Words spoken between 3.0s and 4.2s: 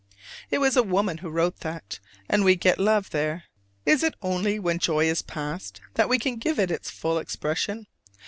there! Is it